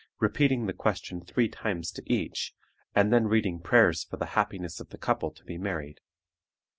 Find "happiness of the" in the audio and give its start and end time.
4.33-4.97